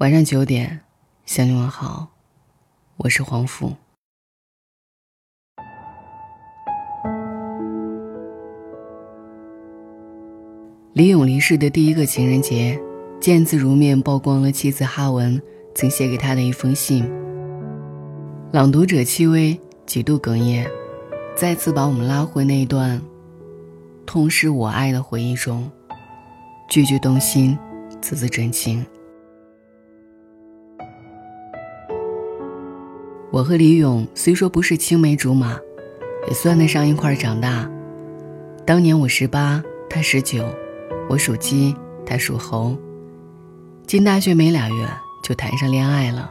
[0.00, 0.80] 晚上九点，
[1.26, 2.08] 向你问好，
[2.96, 3.74] 我是黄甫。
[10.94, 12.80] 李咏离世的第一个情人节，
[13.20, 15.38] 见字如面曝光了妻子哈文
[15.74, 17.04] 曾写给他的一封信。
[18.52, 20.66] 朗读者戚薇几度哽咽，
[21.36, 22.98] 再次把我们拉回那一段
[24.06, 25.70] 痛失我爱的回忆中，
[26.70, 27.58] 句句动心，
[28.00, 28.82] 字字真情。
[33.32, 35.56] 我和李勇虽说不是青梅竹马，
[36.26, 37.70] 也算得上一块长大。
[38.66, 40.44] 当年我十八，他十九，
[41.08, 41.72] 我属鸡，
[42.04, 42.76] 他属猴。
[43.86, 44.88] 进大学没俩月
[45.22, 46.28] 就谈上恋爱了。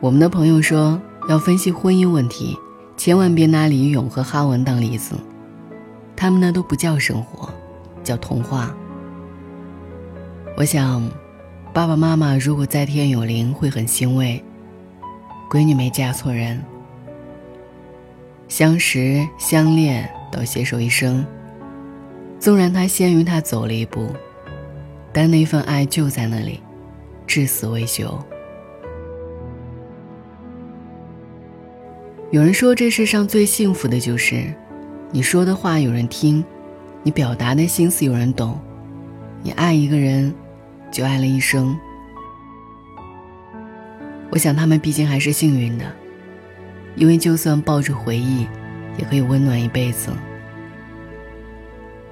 [0.00, 2.58] 我们的朋友说，要分析婚姻问题，
[2.96, 5.14] 千万别拿李勇和哈文当例子，
[6.16, 7.48] 他们那都不叫生活，
[8.02, 8.74] 叫童话。
[10.56, 11.08] 我想，
[11.72, 14.42] 爸爸妈妈如果在天有灵，会很欣慰。
[15.54, 16.60] 闺女没嫁错人，
[18.48, 21.24] 相识相恋到携手一生。
[22.40, 24.08] 纵然他先于他走了一步，
[25.12, 26.60] 但那份爱就在那里，
[27.24, 28.18] 至死未休。
[32.32, 34.52] 有人说，这世上最幸福的就是，
[35.12, 36.44] 你说的话有人听，
[37.04, 38.58] 你表达的心思有人懂，
[39.40, 40.34] 你爱一个人，
[40.90, 41.78] 就爱了一生。
[44.34, 45.84] 我想他们毕竟还是幸运的，
[46.96, 48.48] 因为就算抱着回忆，
[48.98, 50.10] 也可以温暖一辈子。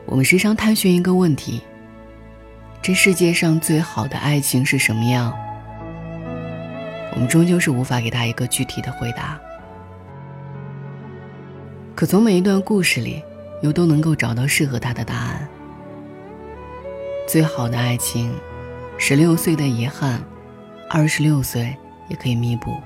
[0.07, 1.63] 我们时常探寻一个问题：
[2.81, 5.37] 这世界上最好的爱情是什么样？
[7.13, 9.37] 我们终究是无法给他一个具体的回答。
[11.97, 13.21] 可从每一段故事里，
[13.63, 15.49] 又都能够找到适合他的答案。
[17.27, 18.33] 最好的爱情，
[18.97, 20.23] 十六岁的遗憾，
[20.89, 21.77] 二十六岁。
[22.09, 22.77] 也可以弥补。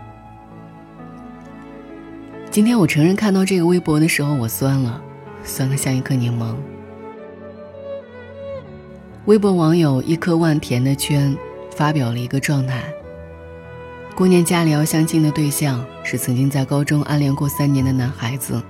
[2.50, 5.02] 今天我承认，看到这个微博的时候，我酸了，
[5.42, 6.54] 酸得像一颗柠檬。
[9.26, 11.36] 微博网友一颗万甜的圈
[11.74, 12.84] 发表了一个状态：
[14.14, 18.62] 过年家里要相亲的对象是曾经在高中暗恋过三年的男孩子。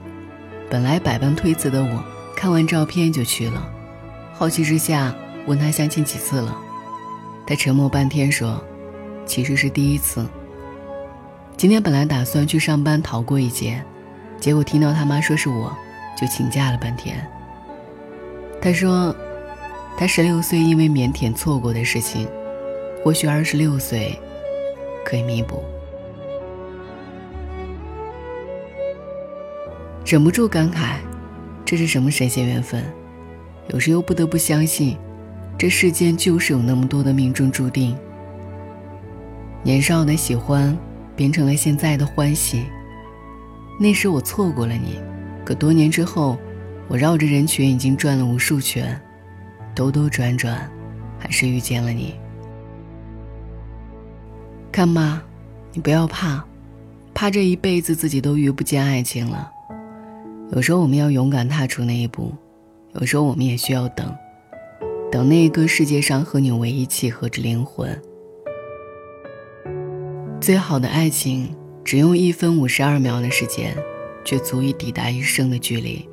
[0.69, 2.03] 本来百般推辞的我，
[2.35, 3.71] 看完照片就去了。
[4.33, 5.15] 好奇之下
[5.47, 6.59] 问他相亲几次了，
[7.47, 8.61] 他沉默半天说
[9.25, 10.27] ：“其实是第一次。”
[11.57, 13.83] 今天本来打算去上班逃过一劫，
[14.39, 15.75] 结果听到他妈说是我，
[16.15, 17.27] 就请假了半天。
[18.61, 19.17] 他说，
[19.97, 22.29] 他十六岁因为腼腆错过的事情，
[23.03, 24.21] 或许二十六岁
[25.03, 25.65] 可以弥补。
[30.05, 30.97] 忍不住感慨，
[31.65, 32.85] 这是什么神仙缘分？
[33.69, 34.99] 有时又不得不相信，
[35.57, 37.97] 这世间就是有那么多的命中注定。
[39.63, 40.77] 年少的喜欢。
[41.17, 42.67] 变成了现在的欢喜。
[43.81, 45.01] 那时我错过了你，
[45.45, 46.39] 可多年之后，
[46.89, 49.01] 我绕着人群已经转了无数圈，
[49.75, 50.71] 兜兜转转，
[51.19, 52.15] 还是遇见了你。
[54.71, 55.23] 看吧，
[55.73, 56.45] 你不要怕，
[57.15, 59.51] 怕这一辈子自己都遇不见爱情了。
[60.53, 62.33] 有时候我们要勇敢踏出那一步，
[62.95, 64.15] 有时候我们也需要等，
[65.11, 68.01] 等那一个世界上和你唯一契合之灵魂。
[70.47, 71.53] 最好的爱情，
[71.83, 73.77] 只用一分五十二秒的时间，
[74.25, 76.09] 却足以抵达一生的距离。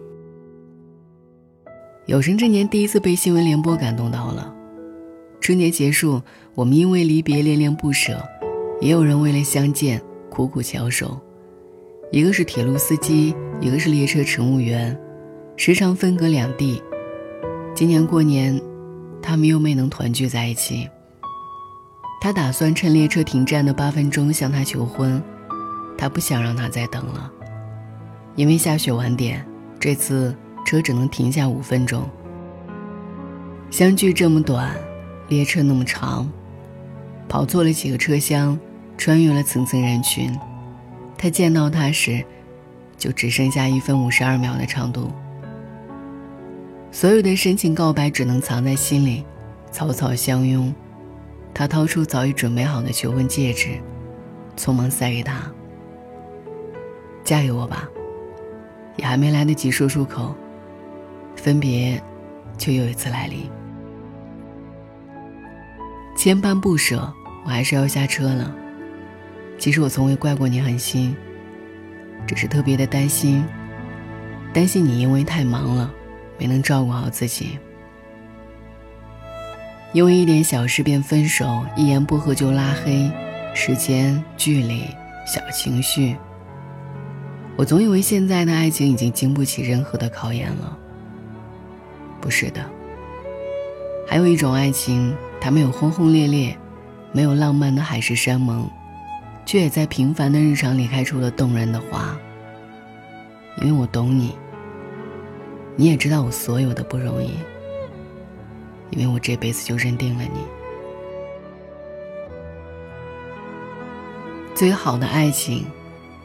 [2.07, 4.51] 有生之年第一次被新闻联播感动到了。
[5.39, 6.19] 春节结束，
[6.55, 8.27] 我们因为离别恋恋不舍，
[8.81, 10.01] 也有人为了相见
[10.31, 11.15] 苦苦翘首。
[12.11, 14.99] 一个是铁路司机，一个是列车乘务员，
[15.57, 16.81] 时常分隔两地。
[17.75, 18.59] 今年过年，
[19.21, 20.89] 他们又没能团聚在一起。
[22.23, 25.21] 他打算趁列车停站的八分钟向她求婚，
[25.97, 27.29] 他不想让她再等了，
[28.37, 29.45] 因为下雪晚点，
[29.77, 30.33] 这次
[30.65, 32.09] 车只能停下五分钟。
[33.69, 34.73] 相距这么短，
[35.27, 36.31] 列车那么长，
[37.27, 38.57] 跑错了几个车厢，
[38.97, 40.33] 穿越了层层人群，
[41.17, 42.23] 他见到她时，
[42.97, 45.11] 就只剩下一分五十二秒的长度。
[46.89, 49.25] 所有的深情告白只能藏在心里，
[49.73, 50.73] 草草相拥。
[51.53, 53.79] 他掏出早已准备好的求婚戒指，
[54.57, 55.51] 匆忙塞给她。
[57.23, 57.87] 嫁给我吧，
[58.97, 60.35] 也还没来得及说出口，
[61.35, 62.01] 分别
[62.57, 63.49] 就又一次来临。
[66.17, 67.11] 千般不舍，
[67.45, 68.53] 我还是要下车了。
[69.57, 71.15] 其实我从未怪过你狠心，
[72.27, 73.43] 只是特别的担心，
[74.51, 75.93] 担心你因为太忙了，
[76.37, 77.57] 没能照顾好自己。
[79.93, 83.11] 因为一点小事便分手，一言不合就拉黑，
[83.53, 84.85] 时间、距离、
[85.25, 86.17] 小情绪。
[87.55, 90.75] 我总以为现在的爱情已经经不起任何的考验了。
[92.19, 92.65] 不是的，
[94.07, 96.57] 还有一种爱情，它没有轰轰烈烈，
[97.11, 98.67] 没有浪漫的海誓山盟，
[99.45, 102.17] 却也在平凡的日常里开出了动人的花。
[103.61, 104.33] 因为我懂你，
[105.75, 107.29] 你也知道我所有的不容易。
[108.95, 110.39] 因为我这辈子就认定了你。
[114.55, 115.65] 最好的爱情，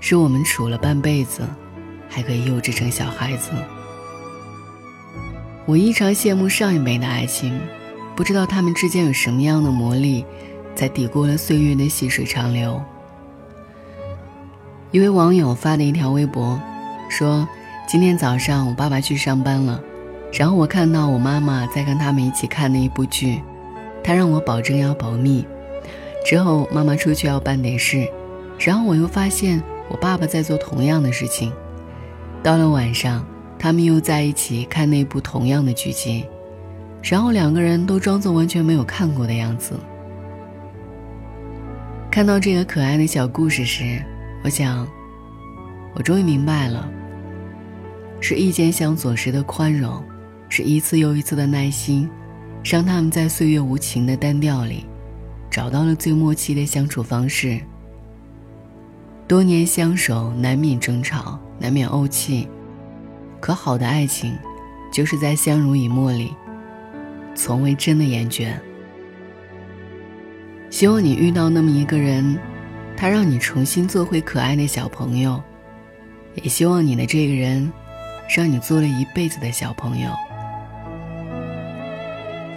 [0.01, 1.49] 是我们处了半辈子，
[2.09, 3.51] 还可以幼稚成小孩子。
[5.65, 7.59] 我异常羡慕上一辈的爱情，
[8.15, 10.25] 不知道他们之间有什么样的魔力，
[10.75, 12.81] 才抵过了岁月的细水长流。
[14.91, 16.61] 一位网友发的一条微博，
[17.09, 17.49] 说
[17.89, 19.83] ：“今天早上我爸爸去上班了。”
[20.33, 23.43] 然后我看到我妈妈在跟他们一起看的一部剧，
[24.03, 25.47] 她让我保证要保密。
[26.25, 28.07] 之后妈妈出去要办点事，
[28.59, 31.53] 然后我又发现我爸爸在做同样的事情。
[32.43, 33.25] 到了晚上，
[33.59, 36.25] 他们又在一起看那部同样的剧集，
[37.03, 39.75] 然后两个人都装作完全没有看过的样子。
[42.11, 44.03] 看到这个可爱的小故事时，
[44.45, 44.87] 我想，
[45.95, 46.89] 我终于明白了，
[48.21, 50.03] 是意见相左时的宽容。
[50.49, 52.09] 是一次又一次的耐心，
[52.65, 54.85] 让他们在岁月无情的单调里，
[55.51, 57.61] 找到了最默契的相处方式。
[59.27, 62.49] 多年相守，难免争吵，难免怄气，
[63.41, 64.35] 可好的爱情，
[64.91, 66.35] 就是在相濡以沫里，
[67.35, 68.55] 从未真的厌倦。
[70.71, 72.39] 希望你遇到那么一个人，
[72.97, 75.43] 他让你重新做回可爱的小朋友，
[76.35, 77.71] 也希望你的这个人，
[78.35, 80.11] 让你做了一辈子的小朋友。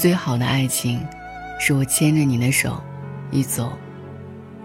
[0.02, 1.00] 最好的爱情，
[1.60, 2.82] 是我牵着你的手，
[3.30, 3.72] 一走，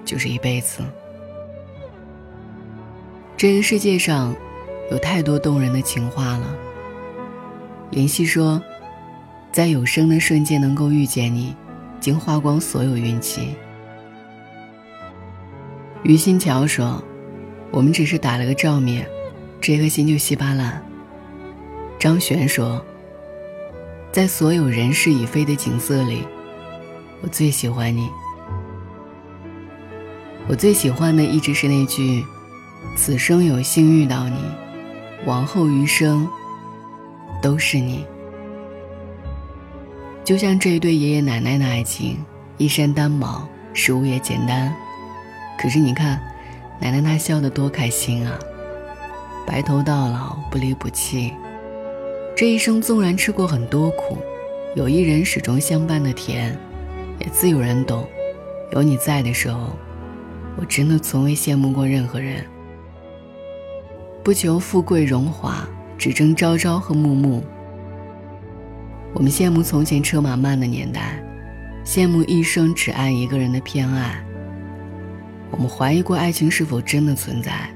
[0.02, 0.82] 就是一辈子。
[3.36, 4.34] 这个世界上，
[4.90, 6.56] 有太多动人的情话了。
[7.90, 8.62] 林夕说
[9.52, 11.54] ：“在有生的瞬间能够遇见你，
[12.00, 13.54] 竟花光所有运气。”
[16.02, 17.04] 于新桥说
[17.70, 19.06] ：“我们只是打了个照面，
[19.60, 20.82] 这颗心就稀巴烂。”
[22.00, 22.82] 张悬说。
[24.16, 26.26] 在所有人事已非的景色里，
[27.20, 28.08] 我最喜欢你。
[30.48, 32.24] 我最喜欢的一直是那句
[32.96, 34.38] ：“此生有幸遇到你，
[35.26, 36.26] 往后余生
[37.42, 38.06] 都是你。”
[40.24, 42.16] 就像这一对爷爷奶奶的爱情，
[42.56, 44.74] 衣衫单薄，食物也简单，
[45.60, 46.18] 可是你看，
[46.80, 48.38] 奶奶她笑得多开心啊！
[49.46, 51.34] 白头到老，不离不弃。
[52.36, 54.18] 这一生纵然吃过很多苦，
[54.74, 56.54] 有一人始终相伴的甜，
[57.18, 58.06] 也自有人懂。
[58.72, 59.74] 有你在的时候，
[60.58, 62.44] 我真的从未羡慕过任何人。
[64.22, 65.66] 不求富贵荣华，
[65.96, 67.42] 只争朝朝和暮暮。
[69.14, 71.18] 我们羡慕从前车马慢的年代，
[71.86, 74.22] 羡慕一生只爱一个人的偏爱。
[75.50, 77.70] 我们怀疑过爱情是否真的存在，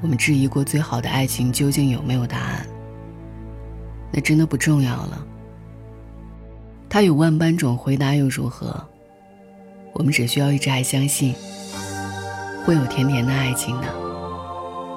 [0.00, 2.64] 我们质疑过最好的爱情究竟有没有答案。
[4.12, 5.24] 那真的不重要了。
[6.88, 8.82] 他有万般种回答又如何？
[9.92, 11.34] 我们只需要一直还相信，
[12.64, 13.86] 会有甜甜的爱情的。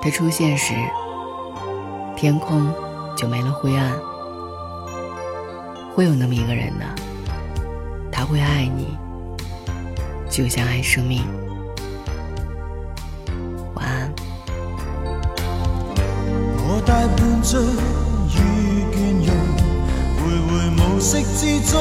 [0.01, 0.73] 他出现时，
[2.15, 2.73] 天空
[3.17, 3.97] 就没了灰暗。
[5.95, 6.85] 会有那么一个人的，
[8.11, 8.97] 他会爱你，
[10.29, 11.23] 就像爱生命。
[13.73, 14.13] 晚安。
[16.65, 17.59] 我大半醉。
[20.99, 21.79] 暮色之中，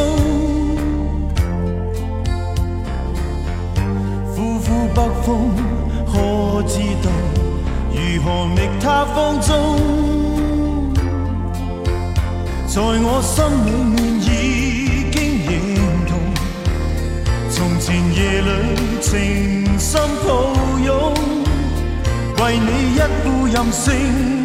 [4.33, 5.51] 呼呼北风，
[6.07, 7.11] 可知道
[7.91, 9.51] 如何觅他芳踪？
[12.69, 15.17] 在我心里面已经
[15.51, 15.51] 认
[16.07, 16.11] 同，
[17.51, 18.49] 从前夜里
[19.01, 20.29] 情深抱
[20.79, 21.13] 拥，
[22.37, 24.38] 为你一副任性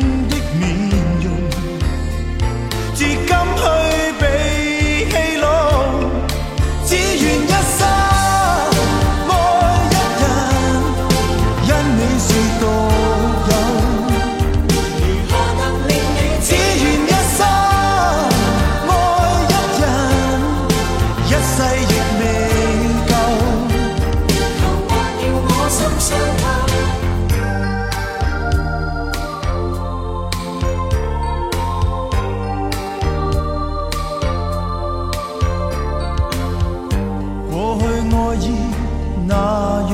[39.26, 39.36] 那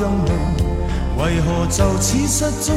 [0.26, 0.28] 浓，
[1.18, 2.74] 为何就此失踪？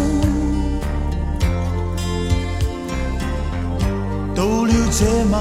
[4.35, 5.33] 到了这晚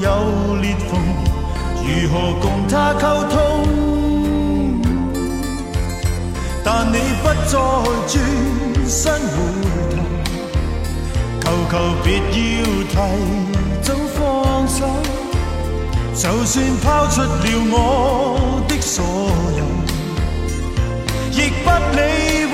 [0.00, 0.90] 有裂缝，
[1.84, 3.34] 如何共他沟通？
[6.64, 7.52] 但你不再
[8.08, 8.14] 转
[8.88, 9.36] 身回
[9.90, 9.96] 头，
[11.40, 12.20] 求求别要
[12.90, 12.94] 提
[13.82, 14.18] 早放
[14.66, 14.78] 手。
[16.14, 17.28] 就算抛出了
[17.70, 17.74] 我
[18.66, 19.04] 的所
[19.55, 19.55] 有，
[21.36, 22.45] 亦不理